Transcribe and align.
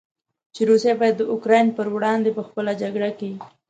چې 0.53 0.61
روسیه 0.69 0.93
باید 0.99 1.15
د 1.17 1.23
اوکراین 1.33 1.67
پر 1.77 1.87
وړاندې 1.95 2.29
په 2.37 2.41
خپله 2.47 2.71
جګړه 2.81 3.09
کې. 3.19 3.31